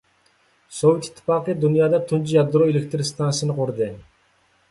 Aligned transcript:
سوۋېت 0.77 1.09
ئىتتىپاقى 1.09 1.53
دۇنيادا 1.65 1.99
تۇنجى 2.11 2.35
يادرو 2.37 2.69
ئېلېكتىر 2.69 3.03
ئىستانسىسىنى 3.05 3.59
قۇردى. 3.59 3.93